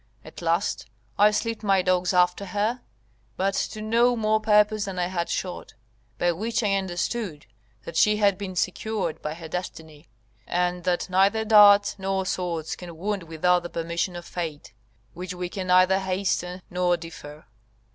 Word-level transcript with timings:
At 0.25 0.41
last 0.41 0.87
I 1.19 1.29
slipped 1.29 1.61
my 1.61 1.83
dogs 1.83 2.11
after 2.11 2.45
her, 2.47 2.81
but 3.37 3.53
to 3.53 3.83
no 3.83 4.15
more 4.15 4.39
purpose 4.41 4.85
than 4.85 4.97
I 4.97 5.05
had 5.05 5.29
shot: 5.29 5.75
by 6.17 6.31
which 6.31 6.63
I 6.63 6.73
understood 6.73 7.45
that 7.83 7.95
she 7.95 8.17
had 8.17 8.35
been 8.35 8.55
secured 8.55 9.21
by 9.21 9.35
her 9.35 9.47
destiny; 9.47 10.07
and, 10.47 10.85
that 10.85 11.07
neither 11.07 11.45
darts 11.45 11.99
nor 11.99 12.25
swords 12.25 12.75
can 12.75 12.97
wound 12.97 13.21
without 13.21 13.61
the 13.61 13.69
permission 13.69 14.15
of 14.15 14.25
fate, 14.25 14.73
which 15.13 15.35
we 15.35 15.49
can 15.49 15.67
neither 15.67 15.99
hasten 15.99 16.63
nor 16.71 16.97
defer." 16.97 17.45